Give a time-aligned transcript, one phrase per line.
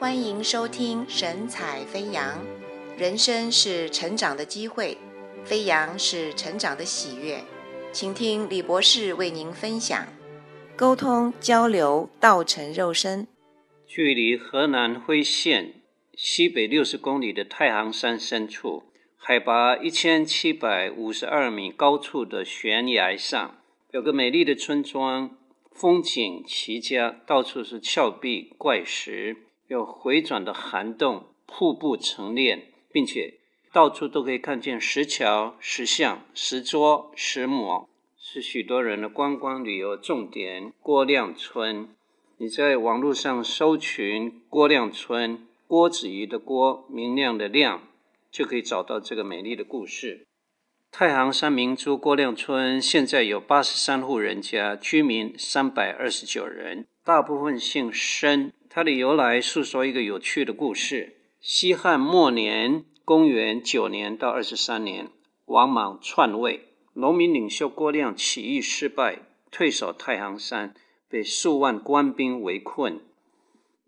[0.00, 2.42] 欢迎收听神采飞扬。
[2.96, 4.96] 人生是成长的机会，
[5.44, 7.44] 飞扬是成长的喜悦。
[7.92, 10.06] 请听李博士为您分享：
[10.74, 13.28] 沟通交流，道成肉身。
[13.86, 15.82] 距离河南辉县
[16.14, 18.84] 西北六十公里的太行山深处，
[19.18, 23.58] 海拔一千七百五十二米高处的悬崖上，
[23.90, 25.36] 有个美丽的村庄，
[25.70, 29.36] 风景奇佳，到处是峭壁怪石。
[29.70, 32.60] 有回转的涵洞，瀑布成峦，
[32.90, 33.34] 并且
[33.72, 37.88] 到处都可以看见石桥、石像、石桌、石磨，
[38.18, 40.72] 是许多人的观光旅游重点。
[40.82, 41.88] 郭亮村，
[42.38, 47.86] 你在网络上搜寻“郭亮村”，郭子仪的郭，明亮的亮，
[48.28, 50.26] 就可以找到这个美丽的故事。
[50.90, 58.52] 太行山明珠郭亮村现在有八十三户人家，居民三百二十九人，大部分姓申。
[58.72, 65.08] 它的由来诉说一个有趣的故事：西汉末年，公元九年到二十三年，
[65.46, 70.72] 王莽篡位，农民领袖郭亮起义失败，退守太行山，
[71.08, 73.00] 被数万官兵围困。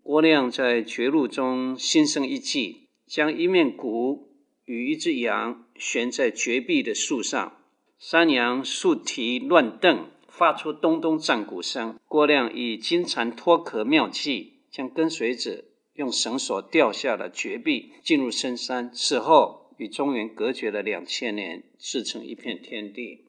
[0.03, 4.33] 郭亮在绝路中心生一计，将一面鼓
[4.65, 7.53] 与一只羊悬在绝壁的树上，
[7.97, 11.97] 山羊竖蹄乱蹬，发出咚咚战鼓声。
[12.09, 14.51] 郭亮以金蝉脱壳妙计。
[14.73, 18.91] 将跟随者用绳索吊下了绝壁，进入深山。
[18.91, 23.25] 此后与中原隔绝了两千年，自成一片天地。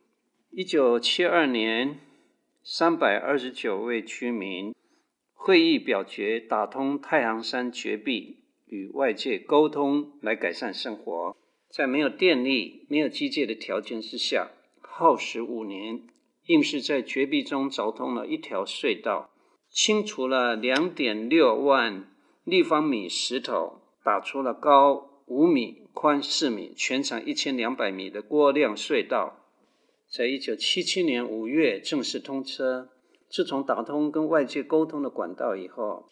[0.50, 2.00] 一九七二年，
[2.62, 4.74] 三百二十九位居民
[5.34, 11.36] 会议表决，打通太行山绝壁，与外界沟通，来改善生活。
[11.68, 16.06] 在没有电力、没有机械的条件之下，耗时五年，
[16.46, 19.33] 硬是在绝壁中凿通了一条隧道。
[19.74, 22.08] 清除了两点六万
[22.44, 29.44] 立方米石头，打出了高五米、宽四米、全长一千两百米的过量隧道。
[30.08, 32.88] 在一九七七年五月正式通车。
[33.28, 36.08] 自从打通跟外界沟通的管道以后，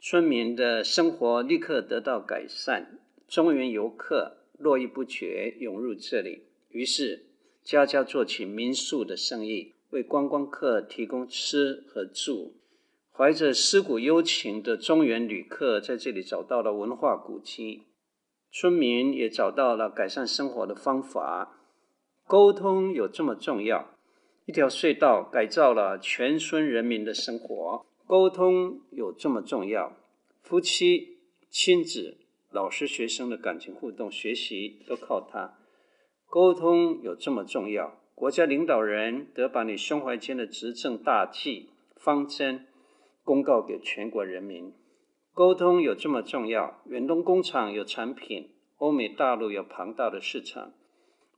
[0.00, 3.00] 村民的生活立刻得到改善。
[3.26, 7.26] 中原游客络绎不绝涌入这里，于是
[7.64, 12.54] 家家做起民宿的生意，为观光客提供吃和住。
[13.20, 17.82] 怀着思古幽情的中原旅客在这里找到了文化古迹，
[18.50, 21.52] 村民也找到了改善生活的方法。
[22.26, 23.90] 沟通有这么重要？
[24.46, 27.84] 一条隧道改造了全村人民的生活。
[28.06, 29.94] 沟通有这么重要？
[30.40, 31.18] 夫妻、
[31.50, 32.16] 亲子、
[32.50, 35.58] 老师、学生的感情互动、学习都靠它。
[36.26, 38.00] 沟通有这么重要？
[38.14, 42.64] 国家领导人得把你胸怀间的执政大计、方针。
[43.30, 44.72] 公告给全国人民，
[45.32, 46.82] 沟通有这么重要？
[46.86, 50.72] 远东工厂有产品，欧美大陆有庞大的市场，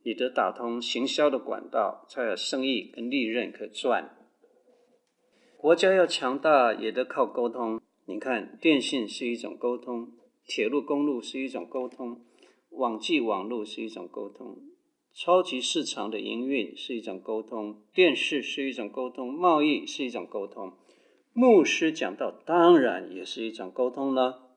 [0.01, 4.17] 你得打通行销的管道，才有生意跟利润可赚。
[5.55, 7.79] 国家要强大，也得靠沟通。
[8.07, 10.13] 你看，电信是一种沟通，
[10.47, 12.21] 铁路公路是一种沟通，
[12.71, 14.57] 网际网络是一种沟通，
[15.13, 20.73] 超级市场的营运是一种沟通，电视是一种沟通，贸易是一种沟通。
[21.35, 24.51] 牧师讲道当然也是一种沟通了。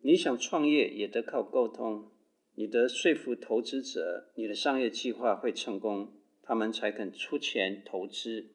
[0.00, 2.12] 你想创业也得靠沟通，
[2.54, 8.52] 你得说服投资者，你的商业计划会成功，他们才肯出钱投资。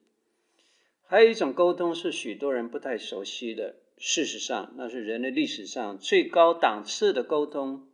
[1.06, 7.90] 还有一种沟通是许多人不太熟悉的，事实上那是人类历史上最高档次的沟通，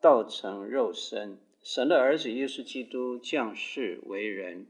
[0.00, 4.66] 道成肉身，神的儿子耶稣基督降世为人。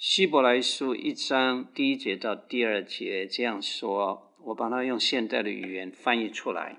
[0.00, 6.78] 希伯来书一章第一节到第二节这样说，我把它用现代的语言翻译出来。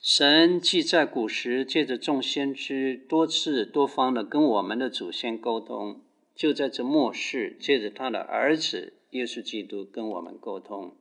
[0.00, 6.02] 神既在古时借着众先知多次多方的跟我们的祖先沟通，
[6.34, 10.96] 就在这末世借着他的儿子耶稣基督跟我们沟通。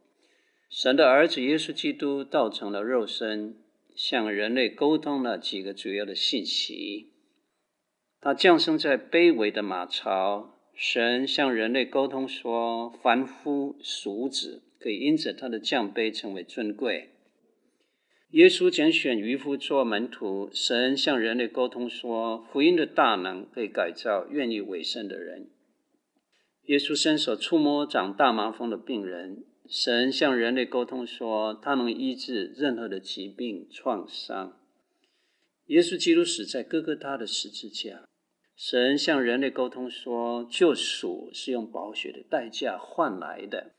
[0.69, 3.57] 神的儿子耶稣基督道成了肉身，
[3.95, 7.13] 向人类沟通了几个主要的信息。
[8.19, 10.59] 他降生在卑微的马槽。
[10.73, 17.09] 神向人类沟通说：“凡夫俗子可以因着他的降卑成为尊贵。”
[18.31, 20.49] 耶稣拣选渔夫做门徒。
[20.53, 25.49] 神向人类沟通说：“福音的大能可以改造愿意委身的人。”
[26.67, 29.43] 耶稣伸手触摸长大麻风的病人。
[29.67, 34.57] 神向人类沟通说：“他能医治任何的疾病创伤。”
[35.67, 38.03] 耶稣基督死在哥哥他的十字架。
[38.63, 43.71] 神向人类沟通说：“救赎是用宝血的代价换来的。”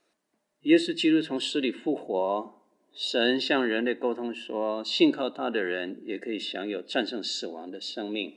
[0.62, 2.54] 耶稣基督从死里复活，
[2.92, 8.34] 神向人类沟通说，信靠他的人也可以享有战胜死亡的生命。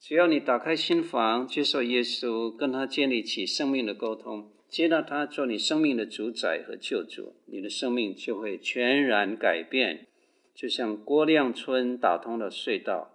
[0.00, 10.08] 只要你打开心房，接受耶稣，跟他建立起生命的沟通，接纳他做你生命的主宰和救主，你的生命就会全然改变。
[10.52, 13.12] 就像郭亮村打通了隧道，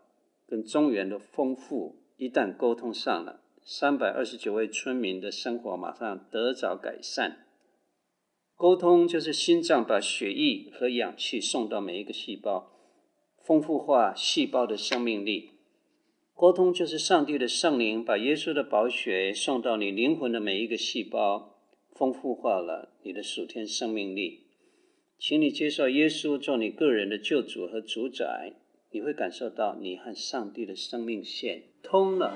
[0.48, 7.46] 跟中原的丰富一旦沟通上了，三百二十九位村民的生活马上得着改善。
[8.58, 12.74] 沟通就是心脏把血液和氧气送到每一个细胞，
[13.42, 15.52] 丰富化细胞的生命力。
[16.34, 21.56] 沟通就是上帝的圣灵把耶稣的宝血送到你灵魂的每一个细胞，
[21.96, 24.48] 丰富化了你的属天生命力。
[25.18, 28.56] 请你接受耶稣做你个人的救主和主宰，
[28.92, 32.36] 你会感受到你和上帝的生命线通了。